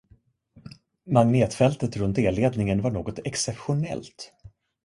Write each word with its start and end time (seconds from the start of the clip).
Magnetfältet 1.03 1.97
runt 1.97 2.17
elledningen 2.17 2.81
var 2.81 2.91
något 2.91 3.19
exceptionellt. 3.25 4.31